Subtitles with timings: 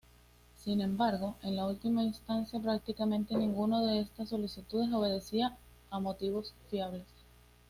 [0.63, 5.55] Sin embargo, en última instancia, prácticamente ninguna de estas solicitudes obedecía
[5.91, 7.05] a motivos fiables.